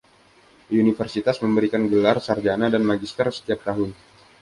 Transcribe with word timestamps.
Universitas 0.83 1.37
memberikan 1.45 1.83
gelar 1.91 2.17
sarjana 2.27 2.67
dan 2.73 2.81
magister 2.91 3.27
setiap 3.37 3.59
tahun. 3.67 3.89